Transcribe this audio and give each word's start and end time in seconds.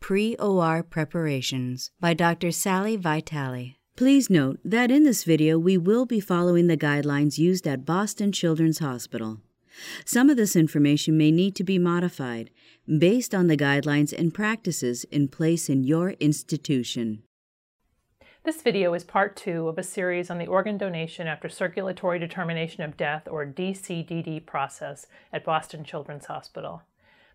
pre 0.00 0.36
OR 0.36 0.82
preparations 0.82 1.90
by 2.00 2.14
Dr. 2.14 2.50
Sally 2.50 2.96
Vitali. 2.96 3.78
Please 3.96 4.28
note 4.28 4.58
that 4.64 4.90
in 4.90 5.04
this 5.04 5.24
video 5.24 5.58
we 5.58 5.78
will 5.78 6.04
be 6.04 6.20
following 6.20 6.66
the 6.66 6.76
guidelines 6.76 7.38
used 7.38 7.66
at 7.66 7.86
Boston 7.86 8.30
Children's 8.30 8.78
Hospital. 8.78 9.40
Some 10.04 10.30
of 10.30 10.36
this 10.36 10.56
information 10.56 11.16
may 11.16 11.30
need 11.30 11.54
to 11.56 11.64
be 11.64 11.78
modified 11.78 12.50
based 12.86 13.34
on 13.34 13.46
the 13.46 13.56
guidelines 13.56 14.12
and 14.12 14.32
practices 14.32 15.04
in 15.04 15.28
place 15.28 15.68
in 15.68 15.84
your 15.84 16.10
institution. 16.20 17.22
This 18.44 18.62
video 18.62 18.94
is 18.94 19.02
part 19.02 19.34
two 19.34 19.66
of 19.66 19.76
a 19.76 19.82
series 19.82 20.30
on 20.30 20.38
the 20.38 20.46
organ 20.46 20.78
donation 20.78 21.26
after 21.26 21.48
circulatory 21.48 22.20
determination 22.20 22.84
of 22.84 22.96
death 22.96 23.26
or 23.28 23.44
DCDD 23.44 24.46
process 24.46 25.06
at 25.32 25.44
Boston 25.44 25.82
Children's 25.82 26.26
Hospital. 26.26 26.82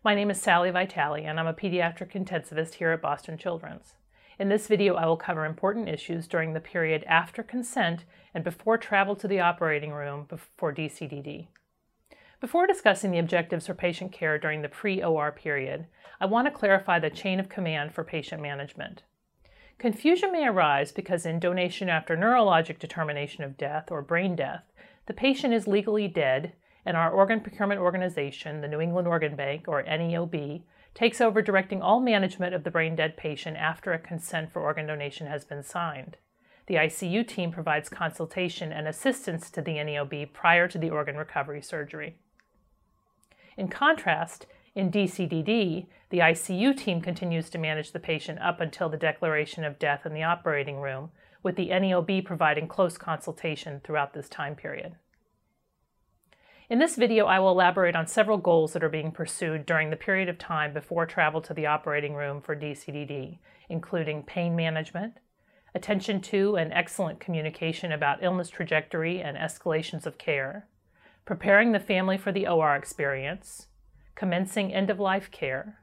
My 0.04 0.16
name 0.16 0.32
is 0.32 0.42
Sally 0.42 0.72
Vitali, 0.72 1.26
and 1.26 1.40
I'm 1.40 1.46
a 1.46 1.54
pediatric 1.54 2.14
intensivist 2.14 2.74
here 2.74 2.90
at 2.90 3.04
Boston 3.04 3.38
Children's. 3.38 3.94
In 4.40 4.50
this 4.50 4.66
video, 4.66 4.96
I 4.96 5.06
will 5.06 5.16
cover 5.16 5.46
important 5.46 5.90
issues 5.90 6.28
during 6.28 6.54
the 6.54 6.60
period 6.60 7.04
after 7.04 7.44
consent 7.44 8.04
and 8.34 8.44
before 8.44 8.80
travel 8.80 9.16
to 9.18 9.28
the 9.28 9.42
operating 9.42 9.92
room 9.92 10.26
for 10.58 10.74
DCDD. 10.74 11.50
Before 12.40 12.66
discussing 12.66 13.12
the 13.12 13.20
objectives 13.20 13.68
for 13.68 13.76
patient 13.76 14.12
care 14.12 14.40
during 14.40 14.64
the 14.64 14.70
pre-OR 14.70 15.32
period, 15.34 15.86
I 16.20 16.26
want 16.26 16.48
to 16.48 16.52
clarify 16.52 16.98
the 16.98 17.12
chain 17.12 17.40
of 17.40 17.48
command 17.48 17.94
for 17.94 18.04
patient 18.04 18.42
management. 18.42 19.04
Confusion 19.78 20.32
may 20.32 20.48
arise 20.48 20.92
because 20.92 21.28
in 21.28 21.40
donation 21.40 21.90
after 21.90 22.18
neurologic 22.18 22.80
determination 22.80 23.44
of 23.44 23.56
death 23.56 23.92
or 23.92 24.02
brain 24.02 24.36
death, 24.36 24.64
the 25.06 25.14
patient 25.14 25.54
is 25.54 25.68
legally 25.68 26.08
dead 26.08 26.54
and 26.86 26.98
our 26.98 27.12
organ 27.12 27.42
procurement 27.42 27.80
organization, 27.80 28.62
the 28.62 28.68
New 28.68 28.82
England 28.82 29.08
Organ 29.08 29.36
Bank, 29.36 29.68
or 29.68 29.84
NEOB, 29.84 30.62
takes 30.94 31.22
over 31.22 31.42
directing 31.42 31.82
all 31.82 32.00
management 32.00 32.54
of 32.54 32.64
the 32.64 32.72
brain 32.72 32.96
dead 32.96 33.16
patient 33.16 33.58
after 33.58 33.94
a 33.94 34.00
consent 34.00 34.52
for 34.52 34.62
organ 34.62 34.88
donation 34.88 35.28
has 35.28 35.46
been 35.46 35.64
signed. 35.64 36.18
The 36.68 36.76
ICU 36.76 37.28
team 37.28 37.52
provides 37.52 37.90
consultation 37.90 38.72
and 38.72 38.88
assistance 38.88 39.50
to 39.52 39.62
the 39.62 39.76
NEOB 39.76 40.34
prior 40.34 40.68
to 40.68 40.78
the 40.78 40.90
organ 40.90 41.16
recovery 41.16 41.62
surgery. 41.62 42.16
In 43.58 43.68
contrast, 43.68 44.46
in 44.74 44.92
DCDD, 44.92 45.88
the 46.10 46.20
ICU 46.20 46.76
team 46.78 47.02
continues 47.02 47.50
to 47.50 47.58
manage 47.58 47.92
the 47.92 48.00
patient 48.00 48.40
up 48.40 48.62
until 48.62 48.90
the 48.90 48.98
declaration 48.98 49.64
of 49.64 49.80
death 49.80 50.06
in 50.06 50.14
the 50.14 50.24
operating 50.24 50.80
room, 50.80 51.12
with 51.44 51.56
the 51.56 51.70
NEOB 51.70 52.24
providing 52.24 52.68
close 52.68 52.98
consultation 52.98 53.82
throughout 53.84 54.14
this 54.14 54.30
time 54.30 54.56
period. 54.56 54.96
In 56.72 56.80
this 56.80 56.96
video, 56.96 57.26
I 57.26 57.38
will 57.40 57.52
elaborate 57.52 57.98
on 57.98 58.08
several 58.08 58.38
goals 58.38 58.72
that 58.72 58.82
are 58.82 58.88
being 58.88 59.12
pursued 59.12 59.66
during 59.66 59.90
the 59.90 59.98
period 59.98 60.30
of 60.30 60.38
time 60.38 60.74
before 60.74 61.06
travel 61.06 61.42
to 61.42 61.54
the 61.54 61.66
operating 61.66 62.14
room 62.14 62.40
for 62.40 62.56
DCDD, 62.56 63.40
including 63.68 64.24
pain 64.24 64.56
management, 64.56 65.16
attention 65.76 66.22
to 66.22 66.56
and 66.56 66.72
excellent 66.72 67.20
communication 67.20 67.92
about 67.92 68.24
illness 68.24 68.50
trajectory 68.50 69.20
and 69.20 69.36
escalations 69.36 70.06
of 70.06 70.18
care, 70.18 70.70
preparing 71.26 71.74
the 71.74 71.80
family 71.82 72.18
for 72.18 72.32
the 72.32 72.48
OR 72.48 72.74
experience, 72.78 73.68
commencing 74.16 74.74
end-of-life 74.74 75.30
care, 75.30 75.80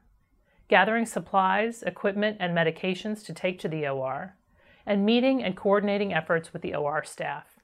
gathering 0.69 1.05
supplies, 1.05 1.83
equipment, 1.83 2.37
and 2.39 2.57
medications 2.57 3.23
to 3.23 3.31
take 3.31 3.59
to 3.59 3.67
the 3.67 3.87
OR, 3.87 4.37
and 4.87 5.05
meeting 5.05 5.43
and 5.43 5.55
coordinating 5.55 6.11
efforts 6.11 6.51
with 6.51 6.63
the 6.63 6.73
OR 6.73 7.03
staff. 7.03 7.58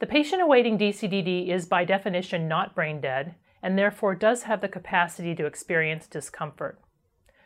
The 0.00 0.06
patient 0.06 0.42
awaiting 0.42 0.76
DCDD 0.76 1.48
is 1.48 1.66
by 1.66 1.84
definition 1.84 2.48
not 2.48 2.74
brain 2.74 3.00
dead 3.00 3.36
and 3.62 3.78
therefore 3.78 4.14
does 4.14 4.42
have 4.42 4.60
the 4.60 4.68
capacity 4.68 5.34
to 5.36 5.46
experience 5.46 6.06
discomfort. 6.06 6.80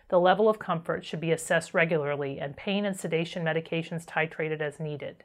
The 0.08 0.18
level 0.18 0.48
of 0.48 0.58
comfort 0.58 1.04
should 1.04 1.20
be 1.20 1.30
assessed 1.30 1.74
regularly 1.74 2.40
and 2.40 2.56
pain 2.56 2.86
and 2.86 2.96
sedation 2.96 3.44
medications 3.44 4.06
titrated 4.06 4.60
as 4.62 4.80
needed. 4.80 5.24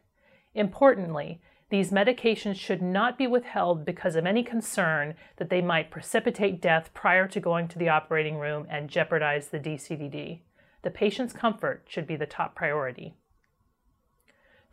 Importantly, 0.53 1.41
these 1.69 1.91
medications 1.91 2.57
should 2.57 2.81
not 2.81 3.17
be 3.17 3.25
withheld 3.25 3.85
because 3.85 4.15
of 4.15 4.25
any 4.25 4.43
concern 4.43 5.15
that 5.37 5.49
they 5.49 5.61
might 5.61 5.89
precipitate 5.89 6.61
death 6.61 6.93
prior 6.93 7.27
to 7.29 7.39
going 7.39 7.67
to 7.69 7.79
the 7.79 7.89
operating 7.89 8.37
room 8.37 8.67
and 8.69 8.89
jeopardize 8.89 9.47
the 9.47 9.59
DCDD. 9.59 10.41
The 10.83 10.91
patient's 10.91 11.33
comfort 11.33 11.85
should 11.87 12.05
be 12.05 12.17
the 12.17 12.25
top 12.25 12.53
priority. 12.53 13.15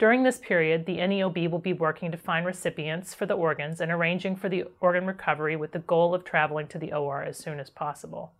During 0.00 0.22
this 0.22 0.38
period, 0.38 0.86
the 0.86 0.96
NEOB 0.96 1.50
will 1.50 1.58
be 1.58 1.74
working 1.74 2.10
to 2.10 2.16
find 2.16 2.46
recipients 2.46 3.12
for 3.12 3.26
the 3.26 3.34
organs 3.34 3.82
and 3.82 3.92
arranging 3.92 4.34
for 4.34 4.48
the 4.48 4.64
organ 4.80 5.04
recovery 5.04 5.56
with 5.56 5.72
the 5.72 5.78
goal 5.78 6.14
of 6.14 6.24
traveling 6.24 6.68
to 6.68 6.78
the 6.78 6.90
OR 6.90 7.22
as 7.22 7.36
soon 7.36 7.60
as 7.60 7.68
possible. 7.68 8.32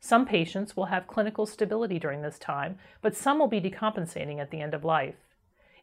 Some 0.00 0.26
patients 0.26 0.76
will 0.76 0.86
have 0.86 1.06
clinical 1.06 1.46
stability 1.46 2.00
during 2.00 2.22
this 2.22 2.36
time, 2.36 2.80
but 3.00 3.14
some 3.14 3.38
will 3.38 3.46
be 3.46 3.60
decompensating 3.60 4.40
at 4.40 4.50
the 4.50 4.60
end 4.60 4.74
of 4.74 4.84
life. 4.84 5.14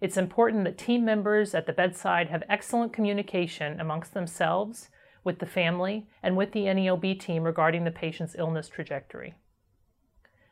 It's 0.01 0.17
important 0.17 0.65
that 0.65 0.77
team 0.77 1.05
members 1.05 1.55
at 1.55 1.65
the 1.65 1.71
bedside 1.71 2.27
have 2.27 2.43
excellent 2.49 2.91
communication 2.91 3.79
amongst 3.79 4.13
themselves, 4.13 4.89
with 5.23 5.39
the 5.39 5.45
family, 5.45 6.07
and 6.21 6.35
with 6.35 6.51
the 6.51 6.65
NEOB 6.65 7.21
team 7.21 7.43
regarding 7.43 7.85
the 7.85 7.89
patient's 7.89 8.35
illness 8.37 8.67
trajectory. 8.67 9.35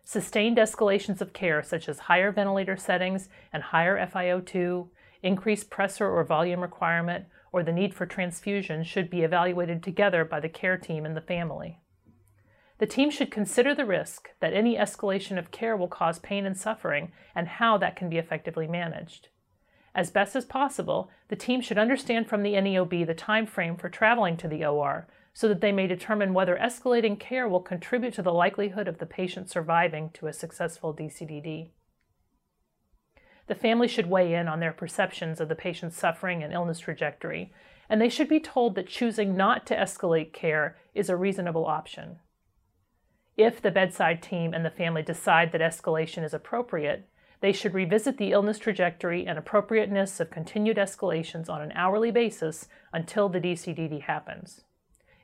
Sustained 0.05 0.57
escalations 0.57 1.21
of 1.21 1.31
care, 1.31 1.63
such 1.63 1.87
as 1.87 1.99
higher 1.99 2.31
ventilator 2.31 2.75
settings 2.75 3.29
and 3.53 3.63
higher 3.63 3.97
FiO2, 3.97 4.89
increased 5.21 5.69
pressure 5.69 6.09
or 6.09 6.23
volume 6.25 6.59
requirement, 6.59 7.25
or 7.53 7.63
the 7.63 7.71
need 7.71 7.93
for 7.93 8.05
transfusion, 8.05 8.83
should 8.83 9.09
be 9.09 9.21
evaluated 9.21 9.81
together 9.81 10.25
by 10.25 10.39
the 10.39 10.49
care 10.49 10.77
team 10.77 11.05
and 11.05 11.15
the 11.15 11.21
family. 11.21 11.79
The 12.79 12.85
team 12.87 13.09
should 13.11 13.31
consider 13.31 13.73
the 13.73 13.85
risk 13.85 14.31
that 14.41 14.53
any 14.53 14.75
escalation 14.75 15.39
of 15.39 15.51
care 15.51 15.77
will 15.77 15.87
cause 15.87 16.19
pain 16.19 16.45
and 16.45 16.57
suffering 16.57 17.13
and 17.33 17.47
how 17.47 17.77
that 17.77 17.95
can 17.95 18.09
be 18.09 18.17
effectively 18.17 18.67
managed. 18.67 19.29
As 19.95 20.11
best 20.11 20.35
as 20.35 20.43
possible, 20.43 21.09
the 21.29 21.35
team 21.37 21.61
should 21.61 21.77
understand 21.77 22.27
from 22.27 22.43
the 22.43 22.55
NEOB 22.55 23.05
the 23.07 23.13
time 23.13 23.45
frame 23.45 23.77
for 23.77 23.89
traveling 23.89 24.35
to 24.37 24.49
the 24.49 24.65
OR 24.65 25.07
so 25.33 25.47
that 25.47 25.61
they 25.61 25.71
may 25.71 25.87
determine 25.87 26.33
whether 26.33 26.55
escalating 26.55 27.19
care 27.19 27.49
will 27.49 27.59
contribute 27.59 28.13
to 28.13 28.21
the 28.21 28.31
likelihood 28.31 28.87
of 28.87 28.99
the 28.99 29.05
patient 29.05 29.49
surviving 29.49 30.11
to 30.11 30.27
a 30.27 30.33
successful 30.33 30.93
DCDD. 30.93 31.69
The 33.47 33.55
family 33.55 33.87
should 33.87 34.09
weigh 34.09 34.33
in 34.33 34.47
on 34.47 34.59
their 34.59 34.71
perceptions 34.71 35.41
of 35.41 35.49
the 35.49 35.55
patient's 35.55 35.97
suffering 35.97 36.43
and 36.43 36.53
illness 36.53 36.79
trajectory, 36.79 37.51
and 37.89 37.99
they 37.99 38.09
should 38.09 38.29
be 38.29 38.39
told 38.39 38.75
that 38.75 38.87
choosing 38.87 39.35
not 39.35 39.65
to 39.65 39.75
escalate 39.75 40.31
care 40.31 40.77
is 40.93 41.09
a 41.09 41.17
reasonable 41.17 41.65
option. 41.65 42.19
If 43.35 43.61
the 43.61 43.71
bedside 43.71 44.21
team 44.21 44.53
and 44.53 44.63
the 44.63 44.69
family 44.69 45.01
decide 45.01 45.51
that 45.51 45.61
escalation 45.61 46.23
is 46.23 46.33
appropriate, 46.33 47.09
they 47.41 47.51
should 47.51 47.73
revisit 47.73 48.17
the 48.17 48.31
illness 48.31 48.59
trajectory 48.59 49.25
and 49.25 49.37
appropriateness 49.37 50.19
of 50.19 50.29
continued 50.29 50.77
escalations 50.77 51.49
on 51.49 51.61
an 51.61 51.73
hourly 51.73 52.11
basis 52.11 52.69
until 52.93 53.27
the 53.27 53.41
DCDD 53.41 54.03
happens. 54.03 54.61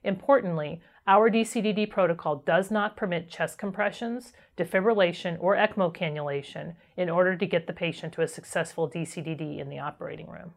Importantly, 0.03 0.81
our 1.07 1.29
DCDD 1.29 1.89
protocol 1.89 2.37
does 2.45 2.69
not 2.69 2.95
permit 2.95 3.29
chest 3.29 3.57
compressions, 3.57 4.31
defibrillation, 4.57 5.37
or 5.39 5.55
ECMO 5.55 5.93
cannulation 5.93 6.75
in 6.95 7.09
order 7.09 7.35
to 7.35 7.45
get 7.45 7.67
the 7.67 7.73
patient 7.73 8.13
to 8.13 8.21
a 8.21 8.27
successful 8.27 8.89
DCDD 8.89 9.59
in 9.59 9.69
the 9.69 9.79
operating 9.79 10.29
room. 10.29 10.53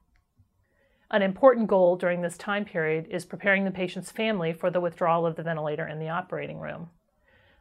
An 1.11 1.23
important 1.23 1.69
goal 1.69 1.97
during 1.97 2.23
this 2.23 2.39
time 2.39 2.65
period 2.65 3.07
is 3.11 3.25
preparing 3.25 3.65
the 3.65 3.71
patient's 3.71 4.11
family 4.11 4.53
for 4.53 4.71
the 4.71 4.81
withdrawal 4.81 5.27
of 5.27 5.37
the 5.37 5.43
ventilator 5.43 5.87
in 5.87 5.99
the 5.99 6.09
operating 6.09 6.59
room. 6.59 6.91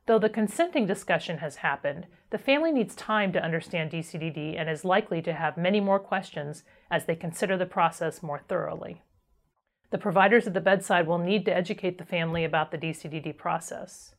Though 0.05 0.19
the 0.19 0.29
consenting 0.29 0.87
discussion 0.87 1.39
has 1.39 1.57
happened, 1.57 2.07
the 2.29 2.37
family 2.37 2.71
needs 2.71 2.95
time 2.95 3.31
to 3.33 3.43
understand 3.43 3.91
DCDD 3.91 4.59
and 4.59 4.69
is 4.69 4.85
likely 4.85 5.21
to 5.21 5.33
have 5.33 5.57
many 5.57 5.79
more 5.79 5.99
questions 5.99 6.63
as 6.89 7.05
they 7.05 7.15
consider 7.15 7.57
the 7.57 7.65
process 7.65 8.23
more 8.23 8.39
thoroughly. 8.47 9.01
The 9.91 9.97
providers 9.97 10.47
at 10.47 10.53
the 10.53 10.61
bedside 10.61 11.05
will 11.05 11.17
need 11.17 11.45
to 11.45 11.55
educate 11.55 11.97
the 11.97 12.05
family 12.05 12.45
about 12.45 12.71
the 12.71 12.77
DCDD 12.77 13.37
process. 13.37 14.15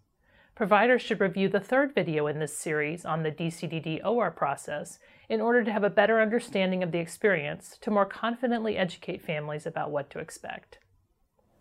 Providers 0.55 1.01
should 1.01 1.19
review 1.19 1.49
the 1.49 1.61
third 1.61 1.95
video 1.95 2.27
in 2.27 2.39
this 2.39 2.57
series 2.57 3.07
on 3.07 3.23
the 3.23 3.33
DCDD 3.33 4.05
OR 4.05 4.31
process 4.31 4.99
in 5.31 5.41
order 5.41 5.65
to 5.65 5.73
have 5.73 5.83
a 5.83 5.89
better 5.89 6.21
understanding 6.21 6.83
of 6.83 6.93
the 6.93 6.99
experience 6.99 7.79
to 7.81 7.91
more 7.91 8.05
confidently 8.05 8.77
educate 8.77 9.23
families 9.23 9.65
about 9.65 9.91
what 9.91 10.11
to 10.11 10.19
expect. 10.19 10.79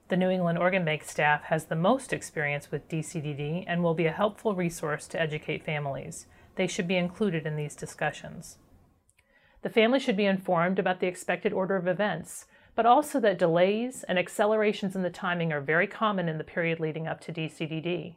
The 0.10 0.18
New 0.18 0.30
England 0.30 0.58
Organ 0.58 0.84
Bank 0.84 1.06
staff 1.06 1.44
has 1.44 1.66
the 1.66 1.76
most 1.78 2.12
experience 2.12 2.70
with 2.70 2.90
DCDD 2.90 3.64
and 3.66 3.82
will 3.82 3.94
be 3.94 4.08
a 4.08 4.12
helpful 4.12 4.56
resource 4.56 5.08
to 5.08 5.22
educate 5.22 5.64
families. 5.64 6.26
They 6.58 6.68
should 6.68 6.88
be 6.90 6.98
included 6.98 7.46
in 7.46 7.56
these 7.56 7.78
discussions. 7.78 8.58
The 9.62 9.70
family 9.70 10.00
should 10.00 10.18
be 10.18 10.26
informed 10.26 10.80
about 10.80 11.00
the 11.00 11.08
expected 11.08 11.54
order 11.54 11.78
of 11.78 11.88
events, 11.88 12.46
but 12.76 12.86
also 12.86 13.20
that 13.20 13.38
delays 13.38 14.04
and 14.04 14.18
accelerations 14.18 14.96
in 14.96 15.02
the 15.02 15.10
timing 15.10 15.52
are 15.52 15.62
very 15.62 15.88
common 15.88 16.30
in 16.30 16.38
the 16.38 16.44
period 16.44 16.80
leading 16.80 17.08
up 17.08 17.20
to 17.22 17.34
DCDD. 17.34 18.16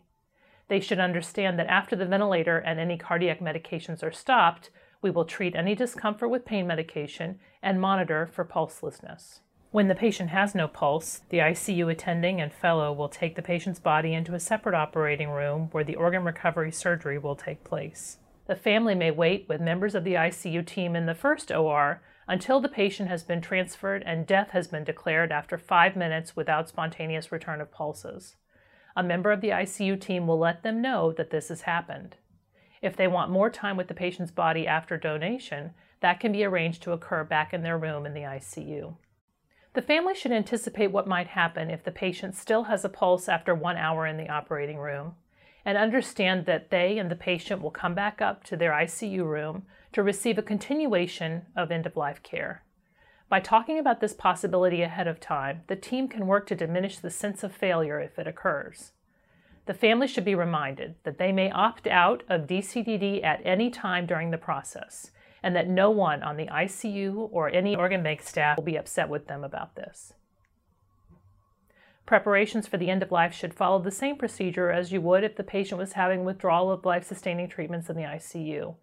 They 0.68 0.80
should 0.80 1.00
understand 1.00 1.58
that 1.58 1.66
after 1.66 1.94
the 1.96 2.06
ventilator 2.06 2.58
and 2.58 2.80
any 2.80 2.96
cardiac 2.96 3.40
medications 3.40 4.02
are 4.02 4.12
stopped, 4.12 4.70
we 5.02 5.10
will 5.10 5.24
treat 5.26 5.54
any 5.54 5.74
discomfort 5.74 6.30
with 6.30 6.46
pain 6.46 6.66
medication 6.66 7.38
and 7.62 7.80
monitor 7.80 8.26
for 8.32 8.44
pulselessness. 8.44 9.40
When 9.70 9.88
the 9.88 9.94
patient 9.94 10.30
has 10.30 10.54
no 10.54 10.68
pulse, 10.68 11.22
the 11.30 11.38
ICU 11.38 11.90
attending 11.90 12.40
and 12.40 12.52
fellow 12.52 12.92
will 12.92 13.08
take 13.08 13.34
the 13.34 13.42
patient's 13.42 13.80
body 13.80 14.14
into 14.14 14.34
a 14.34 14.40
separate 14.40 14.74
operating 14.74 15.30
room 15.30 15.68
where 15.72 15.84
the 15.84 15.96
organ 15.96 16.22
recovery 16.22 16.70
surgery 16.70 17.18
will 17.18 17.34
take 17.34 17.64
place. 17.64 18.18
The 18.46 18.56
family 18.56 18.94
may 18.94 19.10
wait 19.10 19.46
with 19.48 19.60
members 19.60 19.94
of 19.94 20.04
the 20.04 20.14
ICU 20.14 20.66
team 20.66 20.94
in 20.94 21.06
the 21.06 21.14
first 21.14 21.50
OR 21.50 22.02
until 22.28 22.60
the 22.60 22.68
patient 22.68 23.08
has 23.08 23.22
been 23.22 23.40
transferred 23.40 24.02
and 24.04 24.26
death 24.26 24.50
has 24.50 24.68
been 24.68 24.84
declared 24.84 25.32
after 25.32 25.56
five 25.56 25.96
minutes 25.96 26.36
without 26.36 26.68
spontaneous 26.68 27.32
return 27.32 27.60
of 27.60 27.70
pulses. 27.70 28.36
A 28.96 29.02
member 29.02 29.32
of 29.32 29.40
the 29.40 29.48
ICU 29.48 29.98
team 29.98 30.26
will 30.26 30.38
let 30.38 30.62
them 30.62 30.82
know 30.82 31.10
that 31.12 31.30
this 31.30 31.48
has 31.48 31.62
happened. 31.62 32.16
If 32.82 32.96
they 32.96 33.08
want 33.08 33.30
more 33.30 33.48
time 33.48 33.78
with 33.78 33.88
the 33.88 33.94
patient's 33.94 34.30
body 34.30 34.66
after 34.66 34.98
donation, 34.98 35.72
that 36.00 36.20
can 36.20 36.32
be 36.32 36.44
arranged 36.44 36.82
to 36.82 36.92
occur 36.92 37.24
back 37.24 37.54
in 37.54 37.62
their 37.62 37.78
room 37.78 38.04
in 38.04 38.12
the 38.12 38.20
ICU. 38.20 38.96
The 39.72 39.82
family 39.82 40.14
should 40.14 40.32
anticipate 40.32 40.92
what 40.92 41.08
might 41.08 41.28
happen 41.28 41.70
if 41.70 41.82
the 41.82 41.90
patient 41.90 42.36
still 42.36 42.64
has 42.64 42.84
a 42.84 42.90
pulse 42.90 43.26
after 43.26 43.54
one 43.54 43.78
hour 43.78 44.06
in 44.06 44.18
the 44.18 44.28
operating 44.28 44.76
room 44.76 45.14
and 45.64 45.78
understand 45.78 46.46
that 46.46 46.70
they 46.70 46.98
and 46.98 47.10
the 47.10 47.16
patient 47.16 47.62
will 47.62 47.70
come 47.70 47.94
back 47.94 48.20
up 48.20 48.44
to 48.44 48.56
their 48.56 48.72
ICU 48.72 49.24
room 49.24 49.64
to 49.92 50.02
receive 50.02 50.38
a 50.38 50.42
continuation 50.42 51.46
of 51.56 51.70
end 51.70 51.86
of 51.86 51.96
life 51.96 52.22
care. 52.22 52.62
By 53.28 53.40
talking 53.40 53.78
about 53.78 54.00
this 54.00 54.12
possibility 54.12 54.82
ahead 54.82 55.06
of 55.06 55.18
time, 55.18 55.62
the 55.66 55.76
team 55.76 56.08
can 56.08 56.26
work 56.26 56.46
to 56.48 56.54
diminish 56.54 56.98
the 56.98 57.10
sense 57.10 57.42
of 57.42 57.52
failure 57.54 57.98
if 57.98 58.18
it 58.18 58.26
occurs. 58.26 58.92
The 59.66 59.74
family 59.74 60.06
should 60.06 60.26
be 60.26 60.34
reminded 60.34 60.96
that 61.04 61.16
they 61.16 61.32
may 61.32 61.50
opt 61.50 61.86
out 61.86 62.22
of 62.28 62.46
DCDD 62.46 63.24
at 63.24 63.40
any 63.44 63.70
time 63.70 64.04
during 64.04 64.30
the 64.30 64.38
process, 64.38 65.10
and 65.42 65.56
that 65.56 65.68
no 65.68 65.90
one 65.90 66.22
on 66.22 66.36
the 66.36 66.46
ICU 66.46 67.28
or 67.32 67.48
any 67.48 67.74
organ 67.74 68.02
bank 68.02 68.22
staff 68.22 68.58
will 68.58 68.64
be 68.64 68.76
upset 68.76 69.08
with 69.08 69.26
them 69.26 69.42
about 69.42 69.74
this. 69.74 70.12
Preparations 72.06 72.66
for 72.66 72.76
the 72.76 72.90
end 72.90 73.02
of 73.02 73.10
life 73.10 73.32
should 73.32 73.54
follow 73.54 73.80
the 73.80 73.90
same 73.90 74.16
procedure 74.16 74.70
as 74.70 74.92
you 74.92 75.00
would 75.00 75.24
if 75.24 75.36
the 75.36 75.42
patient 75.42 75.78
was 75.78 75.94
having 75.94 76.24
withdrawal 76.24 76.70
of 76.70 76.84
life 76.84 77.04
sustaining 77.04 77.48
treatments 77.48 77.88
in 77.88 77.96
the 77.96 78.02
ICU, 78.02 78.74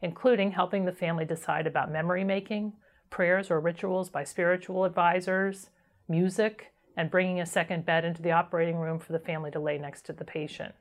including 0.00 0.52
helping 0.52 0.84
the 0.84 0.92
family 0.92 1.24
decide 1.24 1.66
about 1.66 1.90
memory 1.90 2.22
making, 2.22 2.72
prayers 3.10 3.50
or 3.50 3.58
rituals 3.58 4.10
by 4.10 4.22
spiritual 4.22 4.84
advisors, 4.84 5.70
music, 6.08 6.72
and 6.96 7.10
bringing 7.10 7.40
a 7.40 7.46
second 7.46 7.84
bed 7.84 8.04
into 8.04 8.22
the 8.22 8.30
operating 8.30 8.76
room 8.76 8.98
for 9.00 9.12
the 9.12 9.18
family 9.18 9.50
to 9.50 9.58
lay 9.58 9.76
next 9.76 10.02
to 10.02 10.12
the 10.12 10.24
patient. 10.24 10.74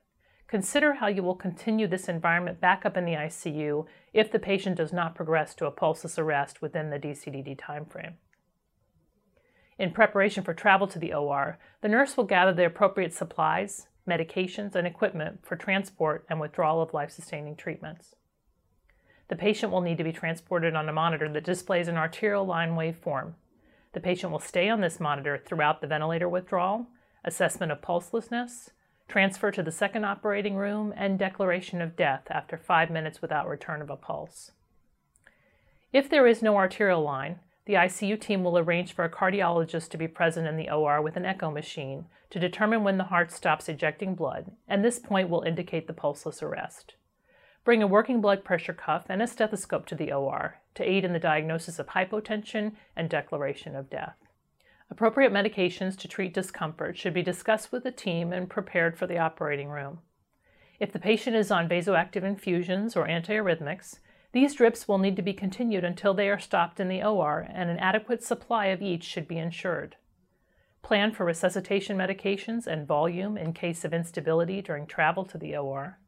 Consider 0.47 0.93
how 0.93 1.07
you 1.07 1.23
will 1.23 1.35
continue 1.35 1.87
this 1.87 2.07
environment 2.07 2.61
back 2.61 2.85
up 2.85 2.95
in 2.95 3.05
the 3.05 3.13
ICU 3.13 3.85
if 4.13 4.31
the 4.31 4.39
patient 4.39 4.77
does 4.77 4.93
not 4.93 5.15
progress 5.15 5.53
to 5.55 5.65
a 5.65 5.71
pulseless 5.71 6.17
arrest 6.17 6.61
within 6.61 6.89
the 6.89 6.99
DCDD 6.99 7.57
timeframe. 7.57 8.13
In 9.79 9.91
preparation 9.91 10.43
for 10.43 10.53
travel 10.53 10.87
to 10.87 10.99
the 10.99 11.13
OR, 11.13 11.59
the 11.81 11.87
nurse 11.87 12.17
will 12.17 12.23
gather 12.23 12.53
the 12.53 12.65
appropriate 12.65 13.13
supplies, 13.13 13.87
medications, 14.07 14.73
and 14.73 14.87
equipment 14.87 15.45
for 15.45 15.55
transport 15.55 16.25
and 16.29 16.39
withdrawal 16.39 16.81
of 16.81 16.93
life 16.93 17.11
sustaining 17.11 17.55
treatments. 17.55 18.15
The 19.27 19.35
patient 19.35 19.71
will 19.71 19.81
need 19.81 19.97
to 19.97 20.03
be 20.03 20.13
transported 20.13 20.73
on 20.75 20.87
a 20.87 20.93
monitor 20.93 21.29
that 21.31 21.43
displays 21.43 21.87
an 21.87 21.97
arterial 21.97 22.45
line 22.45 22.71
waveform. 22.71 23.33
The 23.93 23.99
patient 23.99 24.31
will 24.31 24.39
stay 24.39 24.69
on 24.69 24.81
this 24.81 24.99
monitor 24.99 25.37
throughout 25.37 25.81
the 25.81 25.87
ventilator 25.87 26.29
withdrawal, 26.29 26.87
assessment 27.23 27.71
of 27.71 27.81
pulselessness, 27.81 28.69
transfer 29.07 29.51
to 29.51 29.63
the 29.63 29.71
second 29.71 30.05
operating 30.05 30.55
room, 30.55 30.93
and 30.95 31.19
declaration 31.19 31.81
of 31.81 31.95
death 31.95 32.23
after 32.29 32.57
five 32.57 32.89
minutes 32.89 33.21
without 33.21 33.47
return 33.47 33.81
of 33.81 33.89
a 33.89 33.95
pulse. 33.95 34.51
If 35.93 36.09
there 36.09 36.27
is 36.27 36.41
no 36.41 36.55
arterial 36.57 37.01
line, 37.01 37.39
the 37.67 37.73
ICU 37.73 38.19
team 38.19 38.45
will 38.45 38.57
arrange 38.57 38.93
for 38.93 39.03
a 39.03 39.09
cardiologist 39.09 39.89
to 39.89 39.97
be 39.97 40.07
present 40.07 40.47
in 40.47 40.55
the 40.55 40.69
OR 40.69 41.01
with 41.01 41.17
an 41.17 41.25
echo 41.25 41.51
machine 41.51 42.05
to 42.29 42.39
determine 42.39 42.83
when 42.85 42.97
the 42.97 43.03
heart 43.03 43.29
stops 43.29 43.67
ejecting 43.67 44.15
blood, 44.15 44.51
and 44.69 44.83
this 44.83 44.99
point 44.99 45.29
will 45.29 45.41
indicate 45.41 45.85
the 45.85 45.93
pulseless 45.93 46.41
arrest. 46.41 46.95
Bring 47.65 47.83
a 47.83 47.87
working 47.87 48.21
blood 48.21 48.45
pressure 48.45 48.73
cuff 48.73 49.07
and 49.09 49.21
a 49.21 49.27
stethoscope 49.27 49.85
to 49.87 49.95
the 49.95 50.13
OR 50.13 50.59
to 50.75 50.89
aid 50.89 51.03
in 51.03 51.11
the 51.11 51.19
diagnosis 51.19 51.77
of 51.77 51.87
hypotension 51.87 52.71
and 52.95 53.09
declaration 53.09 53.75
of 53.75 53.89
death. 53.89 54.15
Appropriate 54.89 55.33
medications 55.33 55.97
to 55.97 56.07
treat 56.07 56.33
discomfort 56.33 56.97
should 56.97 57.13
be 57.13 57.21
discussed 57.21 57.73
with 57.73 57.83
the 57.83 57.91
team 57.91 58.31
and 58.31 58.49
prepared 58.49 58.97
for 58.97 59.07
the 59.07 59.17
operating 59.17 59.67
room. 59.67 59.99
If 60.79 60.93
the 60.93 60.99
patient 60.99 61.35
is 61.35 61.51
on 61.51 61.67
vasoactive 61.67 62.23
infusions 62.23 62.95
or 62.95 63.07
antiarrhythmics, 63.07 63.99
these 64.33 64.55
drips 64.55 64.87
will 64.87 64.97
need 64.97 65.15
to 65.15 65.21
be 65.21 65.33
continued 65.33 65.83
until 65.83 66.13
they 66.13 66.29
are 66.29 66.39
stopped 66.39 66.79
in 66.79 66.89
the 66.89 67.03
OR, 67.03 67.47
and 67.49 67.69
an 67.69 67.79
adequate 67.79 68.23
supply 68.23 68.67
of 68.67 68.81
each 68.81 69.03
should 69.03 69.27
be 69.27 69.37
ensured. 69.37 69.95
Plan 70.81 71.11
for 71.11 71.25
resuscitation 71.25 71.97
medications 71.97 72.67
and 72.67 72.87
volume 72.87 73.37
in 73.37 73.53
case 73.53 73.83
of 73.83 73.93
instability 73.93 74.61
during 74.61 74.85
travel 74.85 75.25
to 75.25 75.37
the 75.37 75.55
OR. 75.55 75.99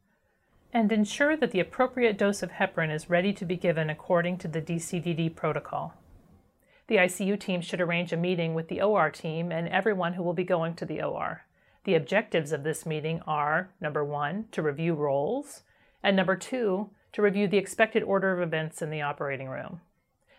And 0.71 0.91
ensure 0.91 1.35
that 1.37 1.51
the 1.51 1.59
appropriate 1.59 2.17
dose 2.17 2.43
of 2.43 2.51
heparin 2.51 2.93
is 2.93 3.09
ready 3.09 3.33
to 3.33 3.45
be 3.45 3.55
given 3.55 3.89
according 3.89 4.37
to 4.39 4.47
the 4.47 4.61
DCDD 4.61 5.35
protocol. 5.35 5.95
The 6.87 6.97
ICU 6.97 7.39
team 7.39 7.61
should 7.61 7.81
arrange 7.81 8.13
a 8.13 8.17
meeting 8.17 8.53
with 8.53 8.67
the 8.67 8.81
OR 8.81 9.09
team 9.09 9.51
and 9.51 9.67
everyone 9.67 10.13
who 10.13 10.23
will 10.23 10.33
be 10.33 10.43
going 10.43 10.75
to 10.75 10.85
the 10.85 11.01
OR. 11.01 11.45
The 11.85 11.95
objectives 11.95 12.51
of 12.51 12.63
this 12.63 12.85
meeting 12.85 13.21
are 13.25 13.71
number 13.79 14.03
one, 14.03 14.45
to 14.51 14.61
review 14.61 14.93
roles, 14.93 15.63
and 16.03 16.15
number 16.15 16.35
two, 16.35 16.89
to 17.13 17.21
review 17.21 17.47
the 17.47 17.57
expected 17.57 18.03
order 18.03 18.31
of 18.31 18.41
events 18.41 18.81
in 18.81 18.89
the 18.89 19.01
operating 19.01 19.49
room. 19.49 19.81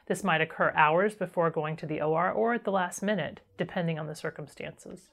This 0.07 0.25
might 0.25 0.41
occur 0.41 0.73
hours 0.75 1.15
before 1.15 1.51
going 1.51 1.77
to 1.77 1.87
the 1.87 2.01
OR 2.01 2.31
or 2.31 2.55
at 2.55 2.65
the 2.65 2.73
last 2.73 3.03
minute, 3.03 3.41
depending 3.57 3.99
on 3.99 4.07
the 4.07 4.15
circumstances. 4.15 5.11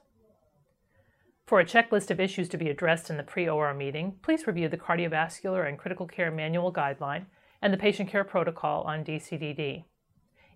For 1.46 1.60
a 1.60 1.64
checklist 1.64 2.10
of 2.10 2.20
issues 2.20 2.48
to 2.50 2.58
be 2.58 2.68
addressed 2.68 3.08
in 3.08 3.16
the 3.16 3.22
pre 3.22 3.48
OR 3.48 3.72
meeting, 3.72 4.16
please 4.22 4.46
review 4.46 4.68
the 4.68 4.76
Cardiovascular 4.76 5.66
and 5.66 5.78
Critical 5.78 6.06
Care 6.06 6.30
Manual 6.30 6.72
Guideline 6.72 7.26
and 7.62 7.72
the 7.72 7.78
Patient 7.78 8.10
Care 8.10 8.24
Protocol 8.24 8.82
on 8.82 9.04
DCDD. 9.04 9.84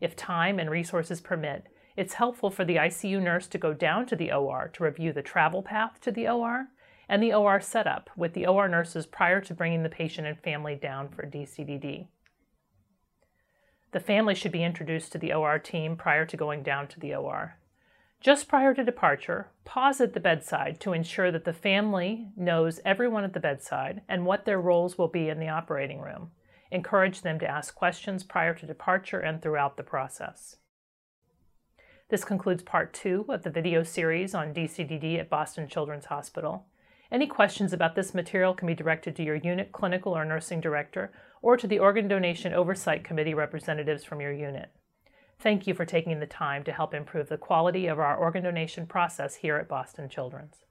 If 0.00 0.16
time 0.16 0.59
and 0.59 0.71
resources 0.71 1.21
permit, 1.21 1.68
it's 1.97 2.14
helpful 2.14 2.50
for 2.50 2.64
the 2.64 2.76
ICU 2.76 3.23
nurse 3.23 3.47
to 3.49 3.59
go 3.59 3.73
down 3.73 4.06
to 4.06 4.16
the 4.16 4.32
OR 4.32 4.68
to 4.75 4.85
review 4.85 5.12
the 5.12 5.23
travel 5.23 5.62
path 5.62 6.00
to 6.00 6.11
the 6.11 6.28
OR 6.28 6.66
and 7.12 7.23
the 7.23 7.35
OR 7.35 7.61
setup 7.61 8.09
with 8.16 8.33
the 8.33 8.47
OR 8.47 8.69
nurses 8.69 9.04
prior 9.04 9.38
to 9.42 9.52
bringing 9.52 9.83
the 9.83 9.90
patient 9.90 10.26
and 10.26 10.40
family 10.40 10.75
down 10.75 11.11
for 11.11 11.26
DCDD. 11.26 12.07
The 13.90 14.00
family 14.00 14.35
should 14.35 14.50
be 14.50 14.64
introduced 14.64 15.12
to 15.12 15.19
the 15.19 15.35
OR 15.35 15.59
team 15.59 15.95
prior 15.95 16.25
to 16.25 16.38
going 16.38 16.62
down 16.62 16.88
to 16.88 16.99
the 16.99 17.14
OR. 17.14 17.59
Just 18.23 18.49
prior 18.49 18.73
to 18.73 18.83
departure, 18.83 19.50
pause 19.66 20.00
at 20.00 20.14
the 20.14 20.21
bedside 20.21 20.81
to 20.81 20.95
ensure 20.95 21.31
that 21.31 21.45
the 21.45 21.52
family 21.52 22.28
knows 22.35 22.81
everyone 22.83 23.25
at 23.25 23.35
the 23.35 23.40
bedside 23.40 24.00
and 24.09 24.25
what 24.25 24.47
their 24.47 24.59
roles 24.59 24.97
will 24.97 25.09
be 25.09 25.28
in 25.28 25.38
the 25.38 25.50
operating 25.50 26.00
room. 26.00 26.31
Encourage 26.71 27.21
them 27.21 27.38
to 27.40 27.47
ask 27.47 27.75
questions 27.75 28.25
prior 28.25 28.54
to 28.54 28.64
departure 28.64 29.21
and 29.21 29.42
throughout 29.42 29.76
the 29.76 29.83
process. 29.83 30.57
This 32.09 32.25
concludes 32.25 32.62
part 32.62 32.95
two 32.95 33.26
of 33.28 33.42
the 33.42 33.50
video 33.50 33.83
series 33.83 34.35
on 34.35 34.54
DCDD 34.54 35.19
at 35.19 35.28
Boston 35.28 35.69
Children's 35.69 36.07
Hospital. 36.07 36.64
Any 37.12 37.26
questions 37.26 37.75
about 37.75 37.95
this 37.95 38.14
material 38.14 38.54
can 38.54 38.66
be 38.66 38.75
directed 38.75 39.14
to 39.16 39.23
your 39.23 39.37
unit 39.37 39.71
clinical 39.71 40.16
or 40.16 40.25
nursing 40.25 40.62
director 40.62 41.12
or 41.42 41.59
to 41.59 41.66
the 41.66 41.78
Organ 41.78 42.09
Donation 42.09 42.54
Oversight 42.54 43.04
Committee 43.04 43.35
representatives 43.35 44.02
from 44.02 44.23
your 44.23 44.33
unit. 44.33 44.71
Thank 45.38 45.66
you 45.66 45.75
for 45.75 45.85
taking 45.85 46.21
the 46.21 46.26
time 46.26 46.64
to 46.64 46.73
help 46.73 46.95
improve 46.95 47.28
the 47.28 47.37
quality 47.37 47.87
of 47.87 47.99
our 47.99 48.16
organ 48.16 48.45
donation 48.45 48.87
process 48.87 49.35
here 49.35 49.57
at 49.57 49.69
Boston 49.69 50.09
Children's. 50.09 50.64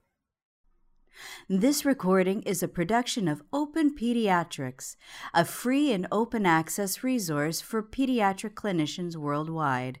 This 1.48 1.84
recording 1.84 2.42
is 2.42 2.60
a 2.60 2.68
production 2.68 3.28
of 3.28 3.42
Open 3.52 3.94
Pediatrics, 3.94 4.96
a 5.32 5.44
free 5.44 5.92
and 5.92 6.08
open 6.10 6.44
access 6.44 7.04
resource 7.04 7.60
for 7.60 7.84
pediatric 7.84 8.54
clinicians 8.54 9.14
worldwide. 9.14 10.00